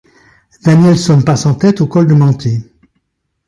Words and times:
Danielson 0.65 1.21
passe 1.21 1.45
en 1.45 1.53
tête 1.53 1.79
au 1.81 1.85
col 1.85 2.07
de 2.07 2.15
Menté. 2.15 2.63